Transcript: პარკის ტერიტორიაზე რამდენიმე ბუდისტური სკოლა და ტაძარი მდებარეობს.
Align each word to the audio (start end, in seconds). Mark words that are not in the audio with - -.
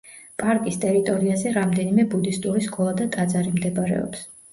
პარკის 0.43 0.77
ტერიტორიაზე 0.85 1.51
რამდენიმე 1.57 2.05
ბუდისტური 2.13 2.63
სკოლა 2.69 2.95
და 3.03 3.07
ტაძარი 3.17 3.53
მდებარეობს. 3.59 4.25